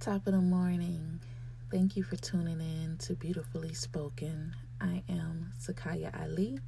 [0.00, 1.20] Top of the morning.
[1.70, 4.56] Thank you for tuning in to Beautifully Spoken.
[4.80, 6.58] I am Sekayi Ali,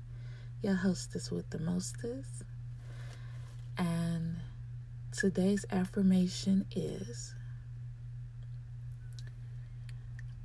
[0.61, 2.43] your hostess with the mostest.
[3.79, 4.37] And
[5.13, 7.35] today's affirmation is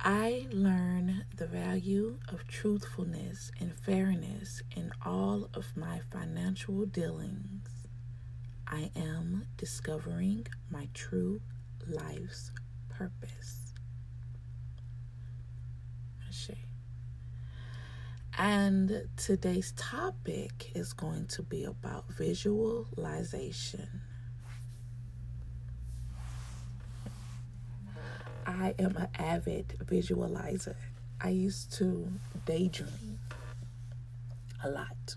[0.00, 7.68] I learn the value of truthfulness and fairness in all of my financial dealings.
[8.66, 11.42] I am discovering my true
[11.86, 12.50] life's
[12.98, 13.58] purpose.
[18.40, 23.88] And today's topic is going to be about visualization.
[28.46, 30.76] I am an avid visualizer.
[31.20, 32.08] I used to
[32.46, 33.18] daydream
[34.62, 35.16] a lot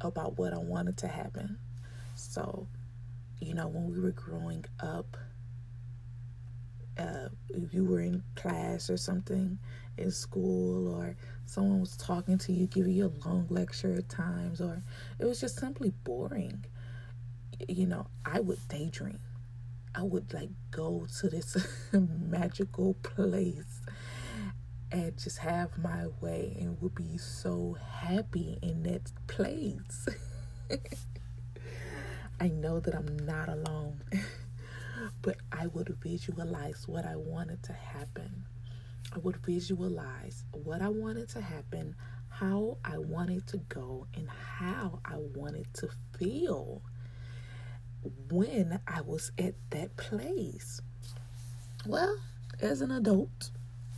[0.00, 1.58] about what I wanted to happen.
[2.14, 2.68] So,
[3.40, 5.16] you know, when we were growing up,
[7.50, 9.58] if you were in class or something
[9.96, 14.60] in school, or someone was talking to you, giving you a long lecture at times,
[14.60, 14.82] or
[15.18, 16.64] it was just simply boring,
[17.68, 19.18] you know, I would daydream
[19.94, 21.56] I would like go to this
[21.92, 23.80] magical place
[24.92, 30.08] and just have my way and would be so happy in that place.
[32.40, 34.00] I know that I'm not alone,
[35.22, 38.44] but I would visualize what I wanted to happen.
[39.14, 41.94] I would visualize what I wanted to happen,
[42.28, 46.82] how I wanted to go, and how I wanted to feel
[48.30, 50.80] when I was at that place.
[51.86, 52.16] Well,
[52.60, 53.50] as an adult,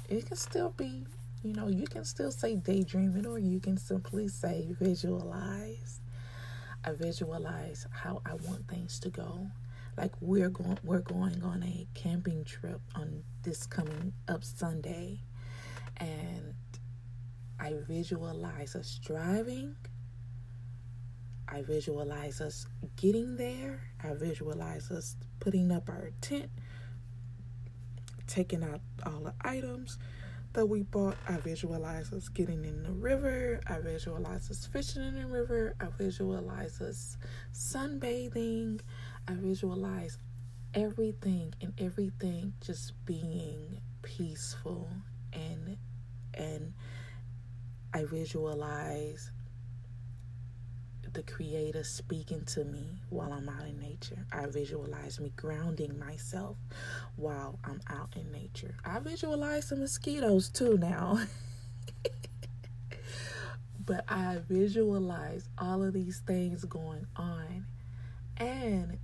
[0.09, 1.07] it can still be,
[1.43, 6.01] you know, you can still say daydreaming or you can simply say visualize.
[6.85, 9.49] I visualize how I want things to go.
[10.01, 15.21] Like we're going we're going on a camping trip on this coming up Sunday
[15.99, 16.55] and
[17.59, 19.77] I visualize us driving
[21.53, 22.67] I visualize us
[22.97, 23.83] getting there.
[24.03, 26.49] I visualize us putting up our tent,
[28.29, 29.99] taking out all the items
[30.53, 31.17] that we bought.
[31.29, 33.61] I visualize us getting in the river.
[33.67, 35.75] I visualize us fishing in the river.
[35.81, 37.17] I visualize us
[37.53, 38.81] sunbathing.
[39.31, 40.19] I visualize
[40.75, 44.89] everything and everything just being peaceful
[45.33, 45.77] and
[46.35, 46.73] and
[47.95, 49.31] I visualize
[51.13, 54.27] the Creator speaking to me while I'm out in nature.
[54.33, 56.57] I visualize me grounding myself
[57.15, 58.75] while I'm out in nature.
[58.85, 61.21] I visualize some mosquitoes too now.
[63.87, 67.67] but I visualize all of these things going on.
[68.37, 68.99] And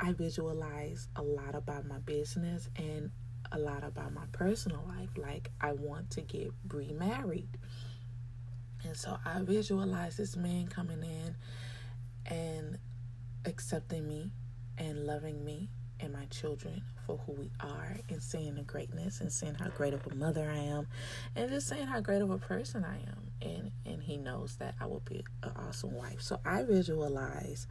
[0.00, 3.10] I visualize a lot about my business and
[3.52, 5.10] a lot about my personal life.
[5.16, 7.48] Like, I want to get remarried.
[8.84, 11.36] And so I visualize this man coming in
[12.26, 12.78] and
[13.44, 14.30] accepting me
[14.78, 15.68] and loving me
[16.00, 19.92] and my children for who we are and seeing the greatness and seeing how great
[19.92, 20.86] of a mother I am
[21.36, 24.74] and just saying how great of a person I am and and he knows that
[24.80, 26.22] I will be an awesome wife.
[26.22, 27.66] So I visualize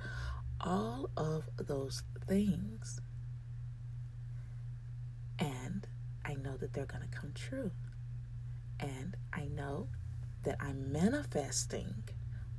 [0.62, 3.02] all of those things
[5.40, 5.88] and
[6.26, 7.72] I know that they're going to come true.
[8.80, 9.88] And I know
[10.44, 12.04] that I'm manifesting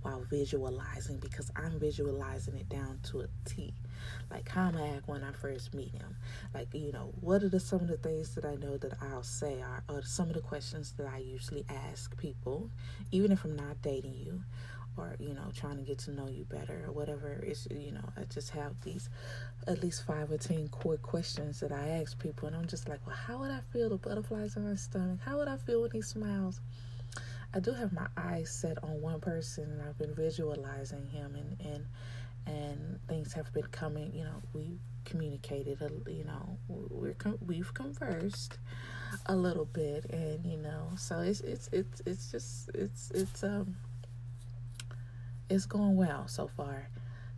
[0.03, 3.75] while visualizing because I'm visualizing it down to a T.
[4.31, 6.17] Like how I act when I first meet him?
[6.55, 9.23] Like, you know, what are the some of the things that I know that I'll
[9.23, 12.71] say are or some of the questions that I usually ask people,
[13.11, 14.43] even if I'm not dating you
[14.97, 17.43] or, you know, trying to get to know you better or whatever.
[17.47, 19.09] It's you know, I just have these
[19.67, 23.07] at least five or ten core questions that I ask people and I'm just like,
[23.07, 25.21] Well, how would I feel the butterflies in my stomach?
[25.25, 26.61] How would I feel when he smiles?
[27.53, 31.61] I do have my eyes set on one person, and I've been visualizing him, and
[31.61, 31.87] and
[32.47, 34.13] and things have been coming.
[34.15, 35.79] You know, we communicated.
[36.07, 38.59] You know, we're we've conversed
[39.27, 43.77] a little bit, and you know, so it's it's it's it's just it's it's um
[45.51, 46.89] it's going well so far.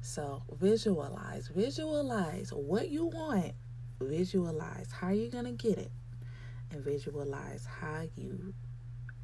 [0.02, 3.52] So visualize, visualize what you want.
[4.00, 5.90] Visualize how you're gonna get it,
[6.70, 8.54] and visualize how you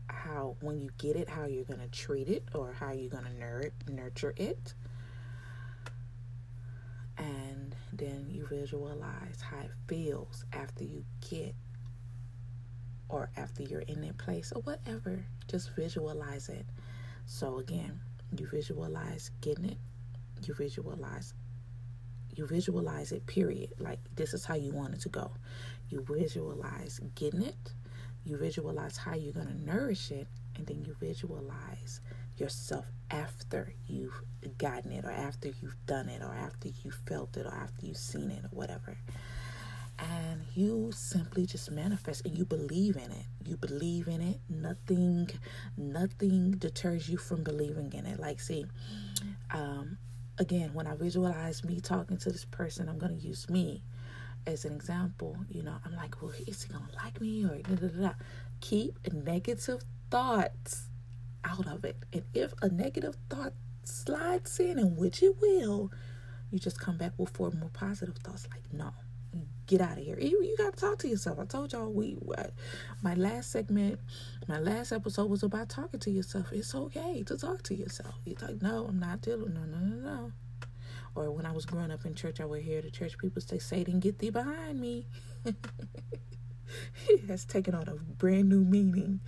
[0.08, 4.34] how when you get it how you're to treat it or how you're nur- nurture
[4.36, 4.74] it
[7.18, 11.54] and then you visualize how it feels after you get
[13.08, 16.66] or after you're in that place or whatever just visualize it
[17.26, 18.00] so again
[18.36, 19.78] you visualize getting it
[20.46, 21.34] you visualize
[22.36, 23.70] You visualize it, period.
[23.80, 25.32] Like this is how you want it to go.
[25.90, 27.72] You visualize getting it,
[28.24, 32.00] you visualize how you're going to nourish it, and then you visualize
[32.36, 34.22] yourself after you've
[34.58, 37.96] gotten it, or after you've done it, or after you felt it, or after you've
[37.96, 38.96] seen it, or whatever
[39.98, 43.26] and you simply just manifest and you believe in it.
[43.44, 44.40] You believe in it.
[44.48, 45.28] Nothing
[45.76, 48.20] nothing deters you from believing in it.
[48.20, 48.66] Like see
[49.52, 49.98] um
[50.38, 53.82] again when i visualize me talking to this person i'm going to use me
[54.46, 55.36] as an example.
[55.48, 58.12] You know i'm like well is he going to like me or da, da, da.
[58.60, 60.88] keep negative thoughts
[61.44, 61.96] out of it.
[62.12, 63.54] And if a negative thought
[63.84, 65.90] slides in and which it will
[66.50, 68.92] you just come back with four more positive thoughts like no
[69.68, 70.18] get out of here.
[70.18, 71.38] You, you got to talk to yourself.
[71.38, 72.52] I told y'all we what,
[73.02, 74.00] my last segment,
[74.48, 76.50] my last episode was about talking to yourself.
[76.52, 78.14] It's okay to talk to yourself.
[78.24, 79.54] You're like, no, I'm not dealing.
[79.54, 80.32] No, no, no, no.
[81.14, 83.58] Or when I was growing up in church, I would hear the church people say,
[83.58, 85.06] "Satan, get thee behind me."
[85.44, 89.20] it has taken on a brand new meaning.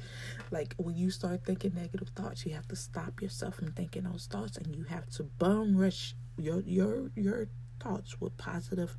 [0.50, 4.26] Like when you start thinking negative thoughts, you have to stop yourself from thinking those
[4.30, 7.48] thoughts, and you have to bum rush your your your
[7.80, 8.96] thoughts with positive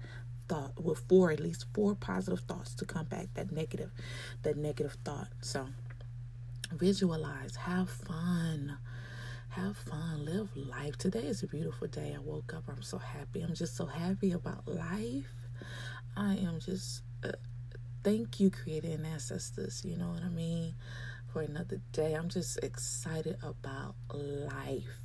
[0.52, 3.90] thought with four at least four positive thoughts to combat that negative
[4.44, 5.30] that negative thought.
[5.40, 5.66] So
[6.74, 8.78] visualize have fun
[9.50, 10.98] have fun live life.
[10.98, 12.14] Today is a beautiful day.
[12.18, 13.42] I woke up i'm so happy.
[13.42, 15.32] I'm just so happy about life.
[16.18, 17.32] I am just uh,
[18.04, 20.76] thank you creator and ancestors you know what i mean?
[21.32, 22.14] For another day.
[22.16, 25.00] I'm just excited about life.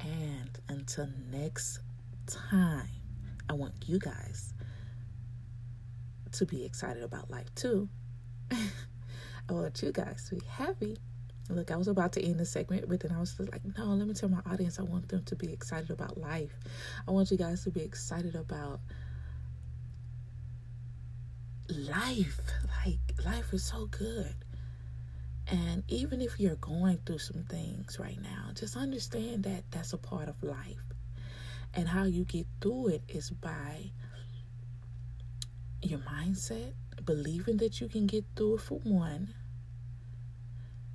[0.00, 1.80] And until next
[2.26, 2.88] time
[3.50, 4.54] i want you guys
[6.32, 7.88] to be excited about life too.
[8.52, 10.96] I want you guys to be happy.
[11.48, 13.86] Look, I was about to end the segment, but then I was just like, no,
[13.86, 16.54] let me tell my audience I want them to be excited about life.
[17.08, 18.80] I want you guys to be excited about
[21.68, 22.40] life.
[22.86, 24.34] Like, life is so good.
[25.48, 29.98] And even if you're going through some things right now, just understand that that's a
[29.98, 30.84] part of life.
[31.74, 33.90] And how you get through it is by
[35.82, 36.72] your mindset,
[37.04, 39.34] believing that you can get through it for one,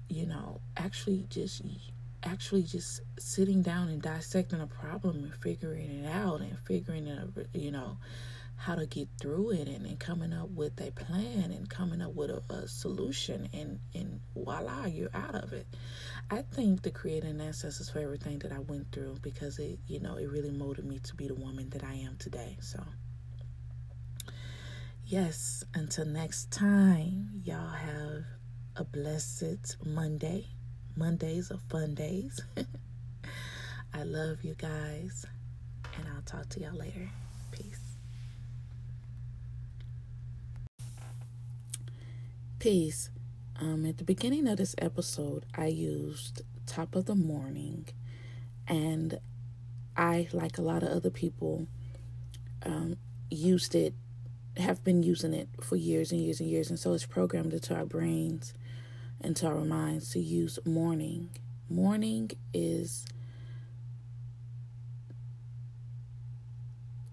[0.09, 1.61] you know, actually just
[2.23, 7.29] actually just sitting down and dissecting a problem and figuring it out and figuring out,
[7.53, 7.97] you know,
[8.57, 12.15] how to get through it and, and coming up with a plan and coming up
[12.15, 15.67] with a, a solution and, and voila, you're out of it.
[16.31, 20.15] I think the creating ancestors for everything that I went through because it, you know,
[20.15, 22.57] it really molded me to be the woman that I am today.
[22.61, 22.81] So
[25.15, 28.25] yes, until next time, y'all have
[28.75, 30.45] a blessed Monday.
[30.97, 32.41] Mondays are fun days.
[33.93, 35.25] I love you guys,
[35.97, 37.09] and I'll talk to y'all later.
[37.51, 37.95] Peace.
[42.59, 43.09] Peace.
[43.61, 47.87] Um, at the beginning of this episode, I used top of the morning,
[48.67, 49.17] and
[49.95, 51.67] I, like a lot of other people,
[52.65, 52.97] um,
[53.29, 53.93] used it
[54.57, 57.75] have been using it for years and years and years, and so it's programmed into
[57.75, 58.53] our brains
[59.21, 61.29] and to our minds to use morning.
[61.69, 63.05] Morning is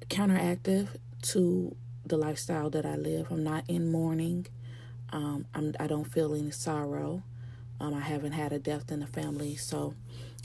[0.08, 0.88] counteractive
[1.22, 1.74] to
[2.04, 3.28] the lifestyle that I live.
[3.30, 4.46] I'm not in mourning.
[5.10, 7.22] Um, I'm, I don't feel any sorrow.
[7.80, 9.94] Um, I haven't had a death in the family, so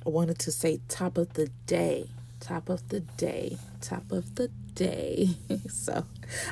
[0.06, 4.50] I wanted to say top of the day, top of the day, top of the
[4.74, 5.30] day.
[5.70, 6.06] so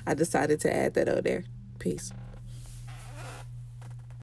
[0.06, 1.44] I decided to add that on there.
[1.80, 2.12] Peace.